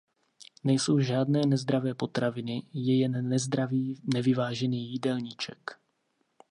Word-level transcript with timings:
Nejsou 0.63 0.99
žádné 0.99 1.41
nezdravé 1.47 1.93
potraviny, 1.93 2.63
je 2.73 2.97
jen 2.99 3.29
nezdravý, 3.29 4.01
nevyvážený 4.13 4.91
jídelníček. 4.91 5.79